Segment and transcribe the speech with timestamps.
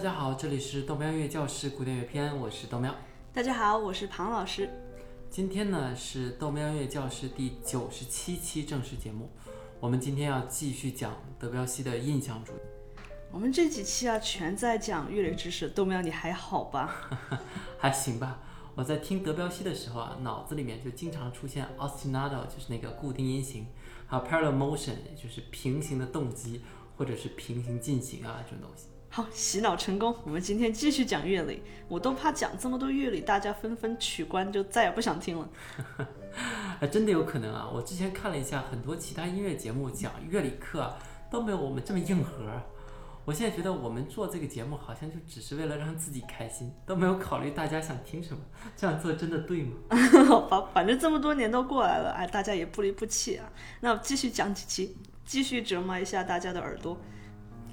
[0.00, 2.94] 家好，这里是豆苗音乐教室古典乐篇，我是豆苗。
[3.34, 4.70] 大家好，我是庞老师。
[5.28, 9.28] 今天呢是豆苗音乐教室第九十七期正式节目，
[9.78, 12.60] 我们今天要继续讲德彪西的印象主义。
[13.30, 15.68] 我们这几期啊，全在讲乐理知识。
[15.68, 17.10] 豆苗，你还好吧？
[17.76, 18.38] 还行吧。
[18.74, 23.66] 我在听德彪西的时候啊，脑子里面就经常出现 ostinato，就是那个固定音型，
[24.06, 26.62] 还有 parallel motion，就是平行的动机
[26.96, 28.86] 或者是平行进行啊这种东西。
[29.12, 30.14] 好，洗脑成功。
[30.22, 35.48] 我们今天继续讲乐理，我都怕讲这么多乐理，大家纷纷取关，就再也不想听了。
[36.78, 37.68] 还 真的有可能啊！
[37.74, 40.94] 我之前看了一下很多其他音乐节目讲乐理课
[41.28, 42.44] 都没有我们这么硬核。
[43.24, 48.40] 我现在觉得我们做这个节目好像就只是为了让自己开心，都没有考虑大家想听什么。
[48.76, 49.72] 这样做真的对吗？
[50.28, 53.50] 好吧，反正这么多年都过来了，哎，大家也不离不弃啊。
[53.80, 56.96] 那继续讲几期，继续折磨一下大家的耳朵。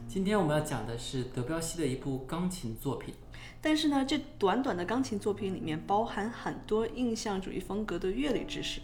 [0.08, 3.14] 今天我们要讲的是德彪西的一部钢琴作品，
[3.62, 8.80] 但是呢，这短短的钢琴作品里面包含很多印象主义风格的乐理知识。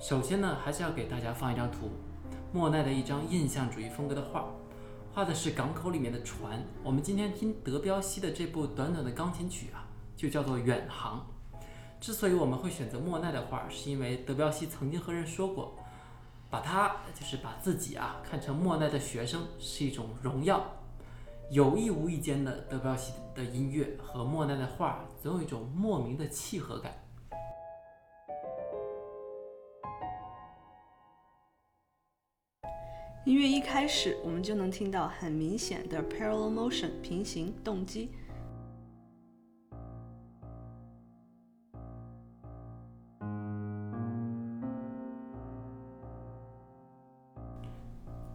[0.00, 1.90] 首先呢，还是要给大家放一张图，
[2.52, 4.52] 莫奈的一张印象主义风格的画，
[5.14, 6.60] 画的是港口里面的船。
[6.82, 9.86] 我们今天听德彪西的这部短短的钢琴曲啊，
[10.16, 11.24] 就叫做《远航》。
[12.00, 15.78] 之所以我们会选择莫奈的画，是因为德彪西曾经和人说过。
[16.50, 20.64] 把他就是把自己啊看成莫奈的学生是一种荣耀，
[21.50, 26.92] 有意无意间的德彪西的音乐和莫奈的画总有一种莫名的契合感。
[33.26, 38.10] 音乐一开始，我们就能听到很明显的 parallel motion 平行动机。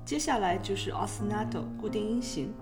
[0.06, 2.54] 接下来就是 ostinato 固定音型。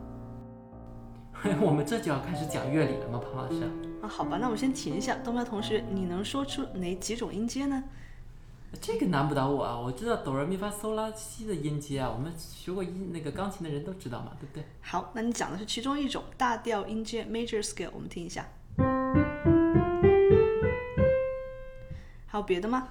[1.59, 3.63] 我们这就要开始讲乐理了吗，庞老师？
[4.01, 5.15] 啊，好吧，那我们先停一下。
[5.23, 7.83] 东苗同学，你能说出哪几种音阶呢？
[8.79, 14.63] 这个难不倒我啊，我知道哆来咪发嗦拉西的音阶啊，我们学过音那个钢琴的人都知道嘛，对不对？
[14.81, 18.45] 好，那你讲的是其中一种大调音阶 major scale，我们听一下。
[22.27, 22.87] 还有别的吗？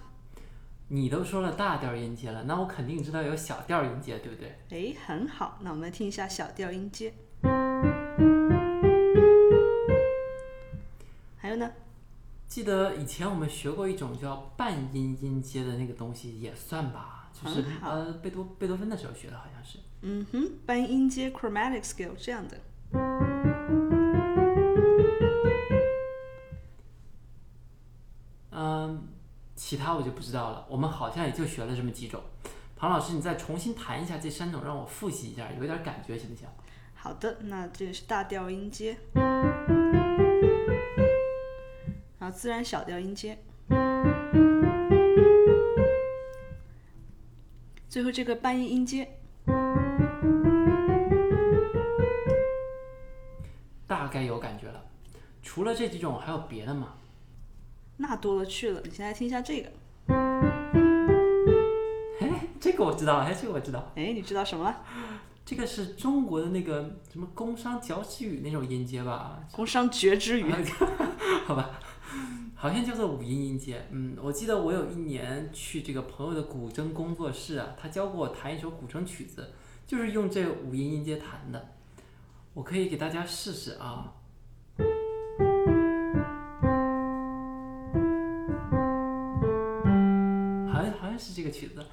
[0.92, 4.58] 你都说了大调音阶了，那我肯定知道有小调音阶，对不对？
[4.70, 7.14] 哎，很好，那我们来听一下小调音阶。
[11.36, 11.70] 还有呢？
[12.48, 17.30] 记得以前我们学过一种叫半音音阶的那个东西，也算吧？
[17.40, 19.78] 就是呃，贝多贝多芬的时候学的，好像是。
[20.02, 23.59] 嗯哼，半音阶 chromatic scale 这样的。
[29.70, 32.20] 其他我就不知道了，我们好像也就学了这么几种。
[32.74, 36.44] 庞老师，你再重新弹一下这三种，让我复习一下，有点感觉，行不行？
[36.92, 38.96] 好的，那这是大调音阶，
[42.18, 43.38] 然后自然小调音阶，
[47.88, 49.08] 最后这个半音音阶，
[53.86, 54.84] 大概有感觉了。
[55.44, 56.94] 除了这几种，还有别的吗？
[58.00, 59.70] 那多了去了，你先来听一下这个。
[62.18, 63.92] 哎，这个我知道，哎，这个我知道。
[63.94, 64.74] 哎，你知道什么？
[65.44, 69.38] 这个是中国的那个什么工商角徵羽那种音阶吧？
[69.52, 70.50] 工商角徵羽，
[71.46, 71.78] 好吧，
[72.54, 73.86] 好像叫做五音音阶。
[73.90, 79.50] 嗯，我记得我有一年去这个朋友的古筝工作室啊，他教过我弹一首古筝曲子，
[79.86, 81.74] 就是用这五音音阶弹的。
[82.54, 84.14] 我可以给大家试试啊。
[91.20, 91.84] 是这个曲子，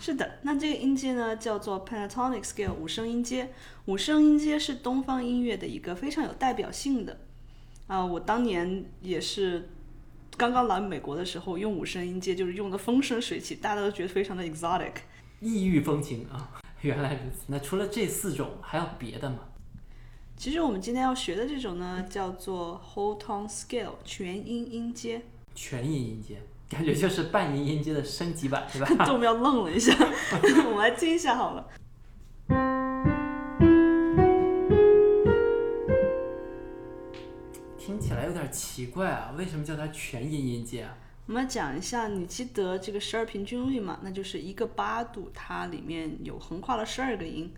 [0.00, 0.38] 是的。
[0.42, 3.50] 那这个音阶呢，叫做 pentatonic scale 五声音阶。
[3.86, 7.20] 五声音阶是东方音乐的一个非常有代表性的。
[7.86, 9.70] 啊，我当年也是
[10.36, 14.94] 刚刚来美国的时候，用五声音阶就是用的风生水起，大家都觉得非常的 exotic，
[15.40, 16.60] 异域风情啊。
[16.82, 17.44] 原来如此。
[17.46, 19.38] 那除了这四种，还有别的吗？
[20.36, 25.22] 其实我们今天要学的这种呢，叫做 whole tone scale 全音音阶。
[25.54, 26.40] 全音音阶。
[26.72, 29.04] 感觉就是半音音阶的升级版，是吧？
[29.04, 29.94] 豆苗愣了一下，
[30.64, 31.68] 我们来听一下好了。
[37.76, 40.96] 听起来有点奇怪啊，为什么叫它全音音阶啊？
[41.26, 43.98] 我们讲一下，你记得这个十二平均律吗？
[44.02, 47.52] 那就是一个八度，它里面有横跨了十二个音。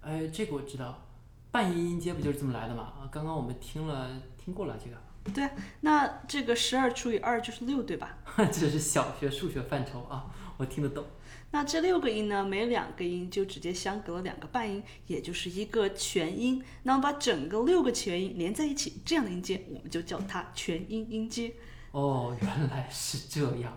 [0.00, 1.06] 哎，这个我知道，
[1.52, 2.92] 半音音阶不就是这么来的吗？
[3.00, 4.96] 啊，刚刚我们听了听过了这个。
[5.32, 5.50] 对啊，
[5.82, 8.18] 那这个十二除以二就是六，对吧？
[8.50, 10.26] 这是小学数学范畴啊，
[10.56, 11.04] 我听得懂。
[11.50, 16.64] 那这六个音呢，每两个音就直接相隔了两个半音，也就是一个全音。
[16.84, 21.52] 那么把整个六个全音连在一起，这样的音阶我们就叫它全音音阶。
[21.90, 23.76] 哦，原来是这样。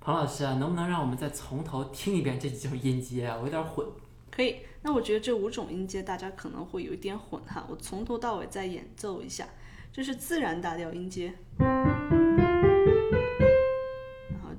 [0.00, 3.36] 庞老师啊，能不能让我们再从头听一遍这几种音阶啊？
[3.36, 3.86] 我有点混。
[4.30, 4.56] 可以。
[4.82, 9.48] 那我觉得这五种音阶大家可能会有一点混哈，我从头到尾再演奏一下。
[9.92, 11.32] 这是自然大调音阶，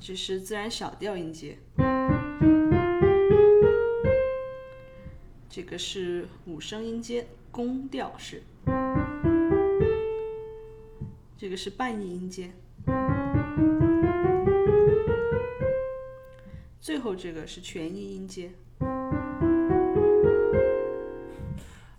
[0.08, 1.58] 这是自然小调音阶。
[5.50, 8.42] 这个是五声音阶，宫调式。
[11.38, 12.52] 这个是半音音阶。
[16.80, 18.52] 最后这个是全音音阶。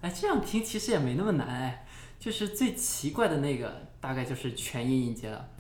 [0.01, 1.87] 哎，这样听其实也没那么难哎，
[2.19, 5.51] 就是最奇怪的那个大概就是全音音阶了。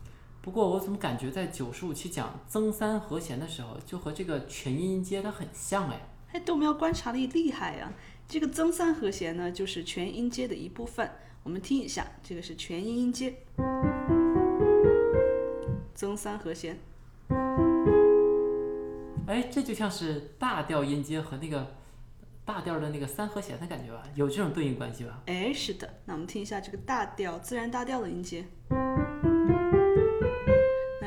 [0.48, 6.00] 不过我怎么感觉在九十五期讲增三和弦的时候，就和这个全音音阶它很像哎。
[6.32, 7.92] 哎，豆苗观察力厉害呀！
[8.26, 11.06] 这个增三和弦呢，就是全音阶的一部分。
[11.42, 13.34] 我们听一下，这个是全音音阶，
[15.92, 16.78] 增三和弦。
[19.26, 21.76] 哎，这就像是大调音阶和那个
[22.46, 24.02] 大调的那个三和弦的感觉吧？
[24.14, 25.22] 有这种对应关系吧？
[25.26, 25.92] 哎，是的。
[26.06, 28.46] 那我们听一下这个大调自然大调的音阶。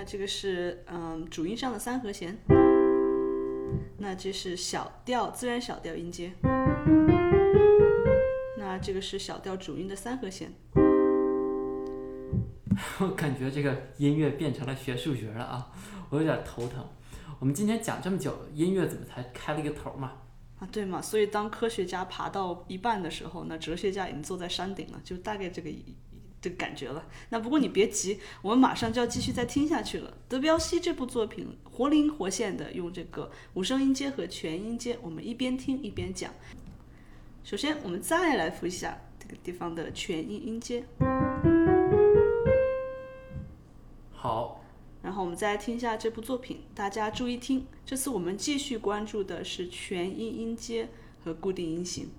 [0.01, 2.36] 那这个是嗯主音上的三和弦。
[4.00, 6.31] 那这是小调自然小调音阶，
[8.57, 10.51] 那这个是小调主音的三和弦。
[13.00, 15.71] 我感觉这个音乐变成了学数学了啊，
[16.09, 16.83] 我有点头疼。
[17.39, 20.13] 我们今天讲这么久，音乐怎么才开了一个头嘛？
[20.57, 25.69] 啊，对嘛，所以当科学家爬到一半的时候，那哲学家已经坐在山顶了，就大概这个。
[26.41, 27.07] 这个感觉了。
[27.29, 30.17] 那不过你别急，我们马上就要继续再听下去了。
[30.27, 36.33] 德彪西这部作品活灵活现的用这个五声音阶和全音阶，我们一边听一边讲。
[37.43, 40.83] 首先，我们再来复习一下这个地方的全音音阶。
[44.11, 44.57] 好。
[45.03, 47.65] 然后我们再来听一下这部作品，大家注意听。
[47.83, 50.89] 这次我们继续关注的是全音音阶
[51.23, 52.11] 和固定音型。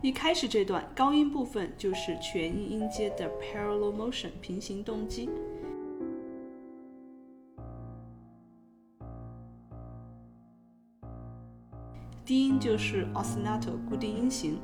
[0.00, 5.28] 一开始这段高音部分就是全音音阶的 parallel motion 平行动机，
[12.24, 14.60] 低音就是 ostinato 固定音型，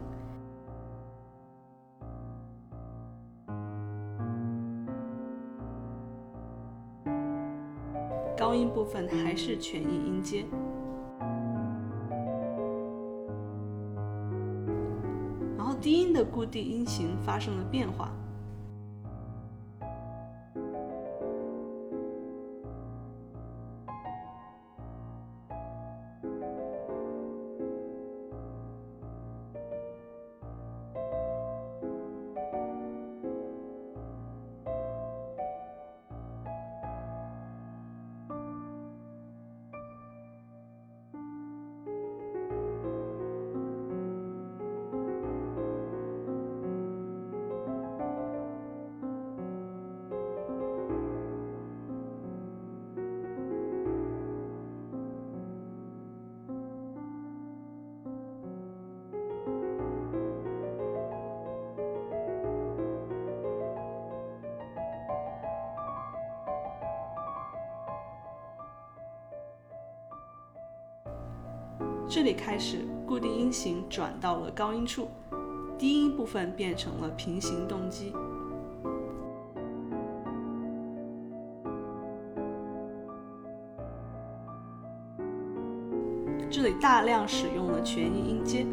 [8.36, 10.46] 高音部分还是全音音阶。
[16.34, 18.10] 固定音型发生了变化。
[72.14, 75.08] 这里开始，固定音型转到了高音处，
[75.76, 78.12] 低音部分变成了平行动机。
[86.48, 88.64] 这里大量使用了全音音阶。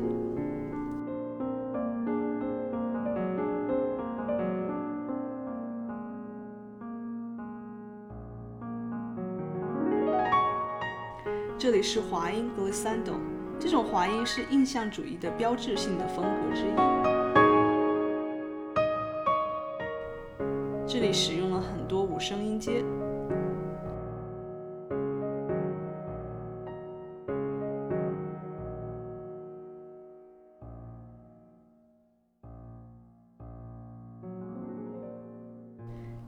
[11.81, 13.15] 是滑音 glissando，
[13.59, 16.75] 这种滑音是印象主义的标志性的风格之一。
[20.85, 22.83] 这里使用了很多五声音阶。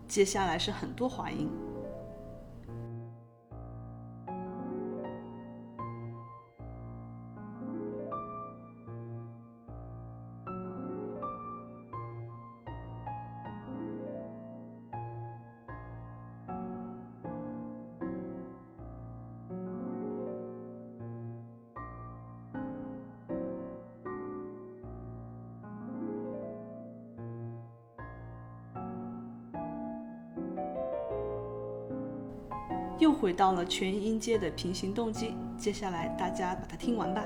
[0.07, 1.49] 接下来是很多滑音。
[33.03, 35.33] 又回到了全音阶的平行动机。
[35.57, 37.21] 接下来大家把它听完吧。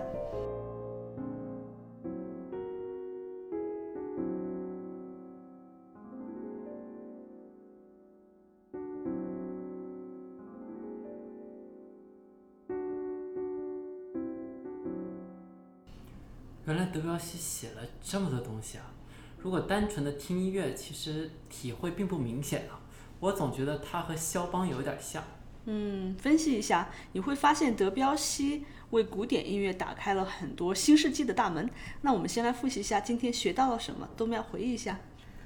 [16.65, 18.91] 原来德彪西写了这么多东西啊！
[19.37, 22.81] 如果单纯的听音乐，其实体会并不明显啊。
[23.19, 25.23] 我总觉得他和肖邦有点像。
[25.69, 31.69] 嗯，分析一下，你会发现德彪西为古典音乐打开了很多新世纪的大门。
[32.01, 34.97] 那我们先来复习一下今天学到了什么，都要回忆一下。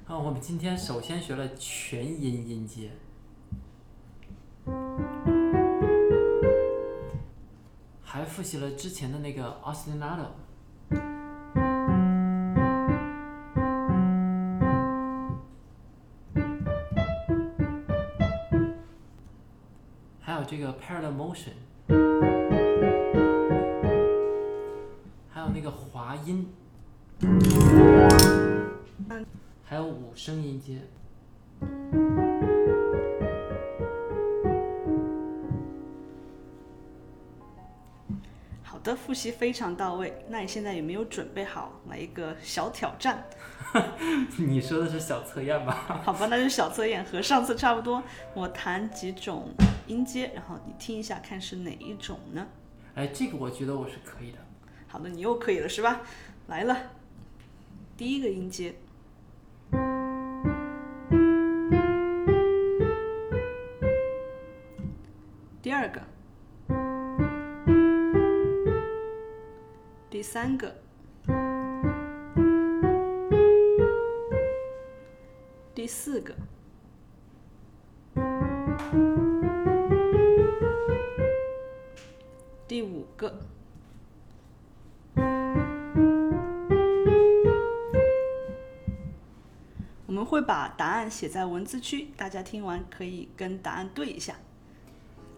[0.05, 2.91] 啊，我们今天首先学了全音音阶，
[8.03, 10.27] 还复习了之前的那个 ostinato。
[20.31, 21.51] 还有这个 parallel motion，
[25.29, 26.47] 还有那个滑音，
[29.65, 30.83] 还有五声音阶。
[39.11, 40.13] 复习非常到位。
[40.29, 43.21] 那你现在有没有准备好来一个小挑战？
[44.39, 45.99] 你说的是小测验吧？
[46.01, 48.01] 好吧，那就小测验，和上次差不多。
[48.33, 49.49] 我弹几种
[49.85, 52.47] 音阶，然后你听一下，看是哪一种呢？
[52.95, 54.37] 哎，这个我觉得我是可以的。
[54.87, 55.99] 好的，你又可以了是吧？
[56.47, 56.77] 来了，
[57.97, 58.73] 第一个音阶，
[70.21, 70.75] 第三个，
[75.73, 76.35] 第四个，
[82.67, 83.35] 第五个。
[90.05, 94.35] 我们会把答案写在文字区，大家听完可以跟答案对一下。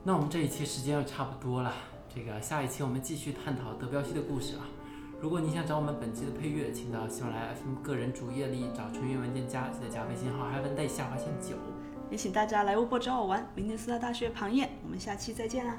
[0.04, 1.74] 那我们这一期时间又差不多了，
[2.16, 4.68] 这个下一期我们继续探讨德彪西的故事啊。
[5.20, 11.56] 如果你想找我们本期的配乐，请到喜马拉雅 FM 个人主页里找纯音乐文件夹，记得加微信号 heavenday 下划线九。
[12.12, 13.52] 也请大家来微博找我玩。
[13.56, 15.76] 明天四大大学旁夜，我们下期再见啦。